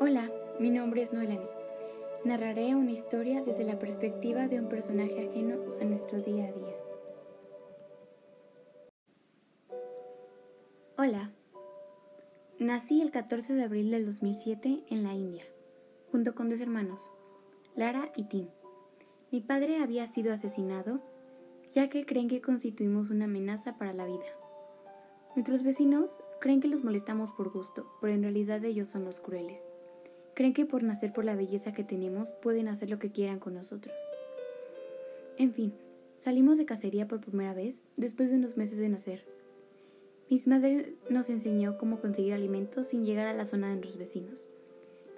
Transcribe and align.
Hola, 0.00 0.30
mi 0.60 0.70
nombre 0.70 1.02
es 1.02 1.12
Noelani. 1.12 1.46
Narraré 2.24 2.74
una 2.74 2.90
historia 2.90 3.42
desde 3.42 3.64
la 3.64 3.78
perspectiva 3.78 4.48
de 4.48 4.60
un 4.60 4.68
personaje 4.68 5.28
ajeno 5.28 5.58
a 5.80 5.84
nuestro 5.84 6.20
día 6.20 6.48
a 6.48 6.52
día. 6.52 6.76
Hola, 10.96 11.32
nací 12.58 13.02
el 13.02 13.10
14 13.10 13.54
de 13.54 13.64
abril 13.64 13.90
del 13.90 14.06
2007 14.06 14.84
en 14.88 15.02
la 15.02 15.12
India, 15.12 15.44
junto 16.12 16.34
con 16.34 16.48
dos 16.48 16.60
hermanos, 16.60 17.10
Lara 17.74 18.12
y 18.16 18.24
Tim. 18.24 18.48
Mi 19.30 19.40
padre 19.40 19.82
había 19.82 20.06
sido 20.06 20.32
asesinado, 20.32 21.00
ya 21.72 21.88
que 21.88 22.06
creen 22.06 22.28
que 22.28 22.40
constituimos 22.40 23.10
una 23.10 23.24
amenaza 23.24 23.76
para 23.76 23.92
la 23.92 24.06
vida. 24.06 24.43
Nuestros 25.34 25.64
vecinos 25.64 26.20
creen 26.40 26.60
que 26.60 26.68
los 26.68 26.84
molestamos 26.84 27.32
por 27.32 27.50
gusto, 27.50 27.90
pero 28.00 28.12
en 28.12 28.22
realidad 28.22 28.64
ellos 28.64 28.86
son 28.86 29.04
los 29.04 29.20
crueles. 29.20 29.72
Creen 30.34 30.52
que 30.52 30.64
por 30.64 30.84
nacer 30.84 31.12
por 31.12 31.24
la 31.24 31.34
belleza 31.34 31.72
que 31.72 31.82
tenemos 31.82 32.30
pueden 32.30 32.68
hacer 32.68 32.88
lo 32.88 33.00
que 33.00 33.10
quieran 33.10 33.40
con 33.40 33.54
nosotros. 33.54 33.96
En 35.36 35.52
fin, 35.52 35.74
salimos 36.18 36.56
de 36.56 36.66
cacería 36.66 37.08
por 37.08 37.20
primera 37.20 37.52
vez 37.52 37.82
después 37.96 38.30
de 38.30 38.36
unos 38.36 38.56
meses 38.56 38.78
de 38.78 38.88
nacer. 38.88 39.26
Mis 40.30 40.46
madres 40.46 40.98
nos 41.10 41.28
enseñó 41.28 41.78
cómo 41.78 42.00
conseguir 42.00 42.32
alimentos 42.32 42.86
sin 42.86 43.04
llegar 43.04 43.26
a 43.26 43.34
la 43.34 43.44
zona 43.44 43.66
de 43.70 43.74
nuestros 43.74 43.98
vecinos. 43.98 44.46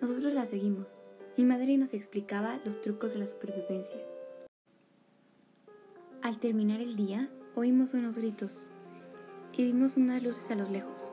Nosotros 0.00 0.32
la 0.32 0.46
seguimos. 0.46 0.98
Mi 1.36 1.44
madre 1.44 1.76
nos 1.76 1.92
explicaba 1.92 2.58
los 2.64 2.80
trucos 2.80 3.12
de 3.12 3.18
la 3.18 3.26
supervivencia. 3.26 4.00
Al 6.22 6.40
terminar 6.40 6.80
el 6.80 6.96
día, 6.96 7.30
oímos 7.54 7.92
unos 7.92 8.16
gritos 8.16 8.64
y 9.56 9.64
vimos 9.64 9.96
unas 9.96 10.22
luces 10.22 10.50
a 10.50 10.54
lo 10.54 10.68
lejos. 10.68 11.06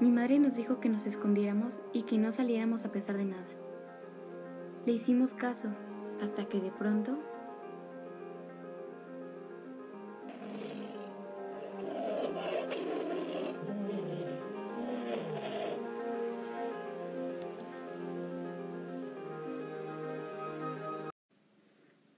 Mi 0.00 0.10
madre 0.10 0.38
nos 0.38 0.56
dijo 0.56 0.80
que 0.80 0.88
nos 0.88 1.06
escondiéramos 1.06 1.82
y 1.92 2.02
que 2.02 2.16
no 2.16 2.32
saliéramos 2.32 2.84
a 2.84 2.92
pesar 2.92 3.16
de 3.18 3.26
nada. 3.26 3.46
Le 4.86 4.92
hicimos 4.92 5.34
caso 5.34 5.68
hasta 6.20 6.48
que 6.48 6.60
de 6.60 6.70
pronto 6.70 7.18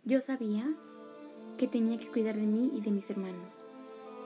Yo 0.06 0.20
sabía 0.20 0.70
que 1.56 1.66
tenía 1.66 1.98
que 1.98 2.08
cuidar 2.08 2.36
de 2.36 2.46
mí 2.46 2.70
y 2.74 2.82
de 2.82 2.90
mis 2.90 3.08
hermanos. 3.08 3.64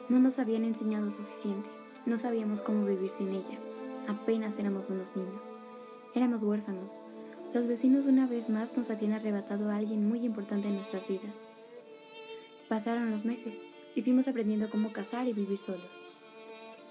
No 0.08 0.18
nos 0.18 0.38
habían 0.38 0.64
enseñado 0.64 1.10
suficiente. 1.10 1.68
No 2.06 2.16
sabíamos 2.16 2.62
cómo 2.62 2.86
vivir 2.86 3.10
sin 3.10 3.28
ella. 3.28 3.58
Apenas 4.06 4.58
éramos 4.58 4.88
unos 4.88 5.14
niños. 5.14 5.44
Éramos 6.14 6.42
huérfanos. 6.42 6.96
Los 7.52 7.66
vecinos 7.66 8.06
una 8.06 8.26
vez 8.26 8.48
más 8.48 8.74
nos 8.74 8.88
habían 8.88 9.12
arrebatado 9.12 9.68
a 9.68 9.76
alguien 9.76 10.08
muy 10.08 10.24
importante 10.24 10.68
en 10.68 10.76
nuestras 10.76 11.06
vidas. 11.06 11.34
Pasaron 12.68 13.10
los 13.10 13.26
meses 13.26 13.60
y 13.94 14.02
fuimos 14.02 14.28
aprendiendo 14.28 14.70
cómo 14.70 14.92
cazar 14.92 15.28
y 15.28 15.34
vivir 15.34 15.58
solos. 15.58 15.90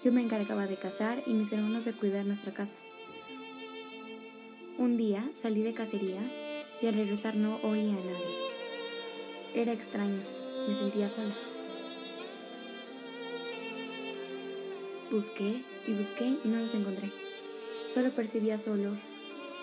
Yo 0.04 0.12
me 0.12 0.22
encargaba 0.22 0.68
de 0.68 0.78
cazar 0.78 1.24
y 1.26 1.34
mis 1.34 1.52
hermanos 1.52 1.86
de 1.86 1.94
cuidar 1.94 2.24
nuestra 2.26 2.54
casa. 2.54 2.78
Un 4.78 4.96
día 4.96 5.28
salí 5.34 5.64
de 5.64 5.74
cacería 5.74 6.22
y 6.84 6.86
al 6.86 6.94
regresar 6.94 7.36
no 7.36 7.56
oía 7.64 7.94
a 7.94 7.96
nadie. 7.96 8.38
Era 9.56 9.74
extraño, 9.74 10.22
me 10.68 10.76
sentía 10.76 11.09
sola. 11.09 11.34
Busqué 15.09 15.63
y 15.88 15.94
busqué 15.94 16.38
y 16.44 16.47
no 16.50 16.59
los 16.59 16.73
encontré. 16.73 17.13
Solo 17.94 18.11
percibía 18.11 18.58
su 18.58 18.72
olor. 18.72 18.97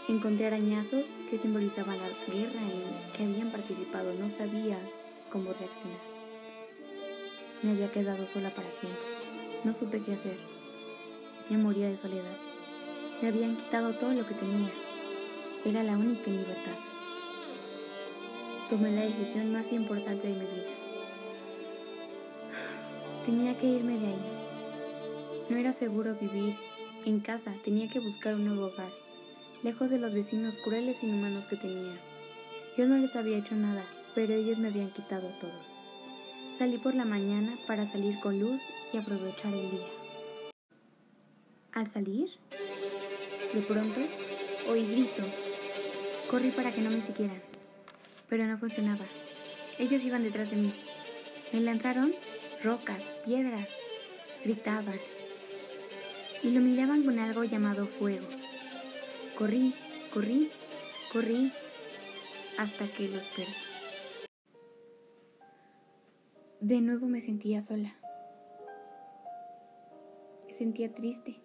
Encontré 0.09 0.47
arañazos 0.47 1.07
que 1.29 1.37
simbolizaban 1.37 1.99
la 1.99 2.09
guerra 2.33 2.61
en 2.63 3.13
que 3.13 3.25
habían 3.25 3.51
participado. 3.51 4.15
No 4.15 4.31
sabía 4.31 4.79
cómo 5.31 5.53
reaccionar. 5.53 6.01
Me 7.63 7.73
había 7.73 7.93
quedado 7.93 8.25
sola 8.25 8.55
para 8.55 8.71
siempre. 8.71 8.99
No 9.65 9.75
supe 9.75 10.01
qué 10.01 10.15
hacer. 10.15 10.39
Me 11.51 11.59
moría 11.59 11.91
de 11.91 11.99
soledad. 11.99 12.37
Me 13.21 13.29
habían 13.29 13.57
quitado 13.57 13.93
todo 13.97 14.15
lo 14.15 14.27
que 14.27 14.35
tenía. 14.35 14.73
Era 15.67 15.83
la 15.83 15.93
única 15.93 16.31
libertad. 16.31 16.79
Tomé 18.71 18.93
la 18.93 19.03
decisión 19.03 19.53
más 19.53 19.73
importante 19.73 20.27
de 20.27 20.33
mi 20.33 20.41
vida. 20.41 20.75
Tenía 23.27 23.59
que 23.59 23.67
irme 23.67 23.99
de 23.99 24.07
ahí. 24.07 24.34
No 25.51 25.59
era 25.59 25.73
seguro 25.73 26.15
vivir 26.15 26.57
en 27.05 27.21
casa, 27.21 27.53
tenía 27.63 27.91
que 27.91 28.01
buscar 28.01 28.35
un 28.35 28.47
nuevo 28.47 28.67
hogar, 28.67 28.91
lejos 29.63 29.91
de 29.91 29.99
los 29.99 30.15
vecinos 30.15 30.57
crueles 30.65 31.03
e 31.03 31.07
inhumanos 31.07 31.47
que 31.47 31.57
tenía. 31.57 31.99
Yo 32.79 32.87
no 32.87 32.97
les 32.97 33.15
había 33.15 33.37
hecho 33.37 33.55
nada, 33.55 33.85
pero 34.15 34.33
ellos 34.33 34.59
me 34.59 34.69
habían 34.69 34.91
quitado 34.91 35.29
todo. 35.41 35.53
Salí 36.57 36.79
por 36.79 36.95
la 36.95 37.05
mañana 37.05 37.59
para 37.67 37.85
salir 37.85 38.19
con 38.21 38.41
luz 38.41 38.63
y 38.93 38.97
aprovechar 38.97 39.53
el 39.53 39.71
día. 39.71 39.87
Al 41.73 41.89
salir, 41.89 42.31
de 43.53 43.61
pronto, 43.63 44.01
oí 44.69 44.87
gritos. 44.87 45.45
Corrí 46.31 46.53
para 46.53 46.73
que 46.73 46.81
no 46.81 46.91
me 46.91 47.03
siguieran, 47.03 47.43
pero 48.31 48.47
no 48.47 48.57
funcionaba. 48.57 49.05
Ellos 49.79 50.03
iban 50.05 50.23
detrás 50.23 50.53
de 50.53 50.57
mí. 50.57 50.75
Me 51.53 51.61
lanzaron 51.61 52.15
rocas, 52.63 53.03
piedras, 53.27 53.69
gritaban, 54.43 54.99
y 56.45 56.51
lo 56.51 56.61
miraban 56.61 57.05
con 57.05 57.19
algo 57.19 57.43
llamado 57.43 57.87
fuego. 57.87 58.27
Corrí, 59.37 59.75
corrí, 60.13 60.51
corrí, 61.11 61.53
hasta 62.59 62.87
que 62.93 63.09
los 63.09 63.27
perdí. 63.29 63.51
De 66.61 66.83
nuevo 66.83 67.07
me 67.07 67.21
sentía 67.21 67.63
sola. 67.63 67.95
Me 70.47 70.53
sentía 70.53 70.95
triste. 70.95 71.41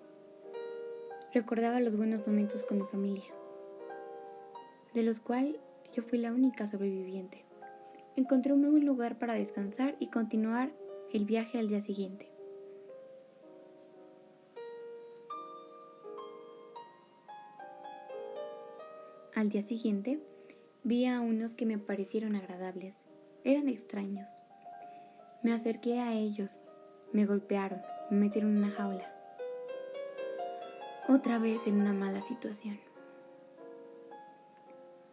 Recordaba 1.34 1.80
los 1.80 1.96
buenos 1.96 2.28
momentos 2.28 2.64
con 2.64 2.80
mi 2.80 2.86
familia, 2.86 3.34
de 4.94 5.04
los 5.04 5.22
cuales 5.22 5.56
yo 5.94 6.04
fui 6.04 6.20
la 6.20 6.34
única 6.34 6.66
sobreviviente. 6.66 7.46
Encontré 8.18 8.52
un 8.52 8.86
lugar 8.86 9.18
para 9.18 9.36
descansar 9.36 9.96
y 10.00 10.08
continuar 10.08 10.72
el 11.14 11.24
viaje 11.24 11.58
al 11.58 11.70
día 11.70 11.80
siguiente. 11.80 12.29
Al 19.40 19.48
día 19.48 19.62
siguiente, 19.62 20.20
vi 20.84 21.06
a 21.06 21.22
unos 21.22 21.56
que 21.56 21.66
me 21.66 21.78
parecieron 21.78 22.36
agradables. 22.36 23.06
Eran 23.46 23.70
extraños. 23.70 24.30
Me 25.44 25.54
acerqué 25.54 26.02
a 26.02 26.12
ellos. 26.12 26.62
Me 27.14 27.26
golpearon. 27.26 27.82
Me 28.10 28.18
metieron 28.18 28.52
en 28.52 28.58
una 28.58 28.72
jaula. 28.72 29.10
Otra 31.08 31.40
vez 31.40 31.68
en 31.68 31.80
una 31.80 31.94
mala 31.94 32.20
situación. 32.20 32.82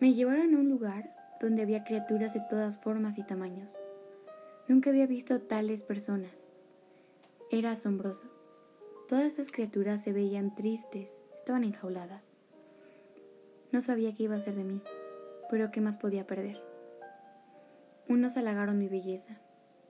Me 0.01 0.13
llevaron 0.13 0.57
a 0.57 0.59
un 0.59 0.71
lugar 0.71 1.15
donde 1.41 1.63
había 1.63 1.85
criaturas 1.85 2.35
de 2.35 2.41
todas 2.51 2.81
formas 2.81 3.19
y 3.19 3.23
tamaños. 3.23 3.77
Nunca 4.67 4.91
había 4.91 5.07
visto 5.07 5.41
tales 5.41 5.83
personas. 5.83 6.49
Era 7.53 7.71
asombroso. 7.71 8.27
Todas 9.09 9.35
esas 9.35 9.53
criaturas 9.53 10.03
se 10.03 10.13
veían 10.13 10.57
tristes, 10.57 11.23
estaban 11.37 11.63
enjauladas. 11.63 12.36
No 13.73 13.81
sabía 13.81 14.15
qué 14.15 14.25
iba 14.25 14.37
a 14.37 14.41
ser 14.41 14.55
de 14.55 14.65
mí, 14.65 14.81
pero 15.51 15.71
qué 15.71 15.81
más 15.81 15.99
podía 15.99 16.27
perder. 16.27 16.63
Unos 18.09 18.37
halagaron 18.37 18.79
mi 18.79 18.89
belleza, 18.89 19.41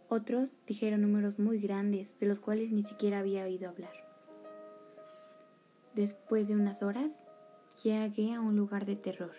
otros 0.08 0.58
dijeron 0.66 1.02
números 1.02 1.38
muy 1.38 1.60
grandes 1.60 2.18
de 2.18 2.26
los 2.26 2.40
cuales 2.40 2.70
ni 2.70 2.82
siquiera 2.82 3.18
había 3.18 3.44
oído 3.44 3.68
hablar. 3.68 3.92
Después 5.94 6.48
de 6.48 6.54
unas 6.54 6.82
horas, 6.82 7.24
llegué 7.82 8.34
a 8.34 8.40
un 8.40 8.56
lugar 8.56 8.86
de 8.86 8.96
terror. 8.96 9.32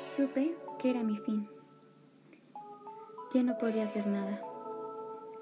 Supe 0.00 0.56
que 0.78 0.90
era 0.90 1.02
mi 1.02 1.16
fin. 1.18 1.48
Ya 3.32 3.42
no 3.42 3.56
podía 3.58 3.84
hacer 3.84 4.06
nada. 4.06 4.42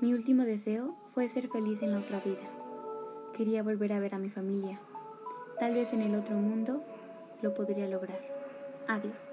Mi 0.00 0.12
último 0.12 0.44
deseo 0.44 0.96
fue 1.14 1.28
ser 1.28 1.48
feliz 1.48 1.82
en 1.82 1.92
la 1.92 1.98
otra 1.98 2.20
vida. 2.20 2.48
Quería 3.32 3.62
volver 3.62 3.92
a 3.92 4.00
ver 4.00 4.14
a 4.14 4.18
mi 4.18 4.28
familia. 4.28 4.80
Tal 5.58 5.74
vez 5.74 5.92
en 5.92 6.02
el 6.02 6.14
otro 6.14 6.36
mundo 6.36 6.84
lo 7.40 7.54
podría 7.54 7.86
lograr. 7.88 8.22
Adiós. 8.86 9.30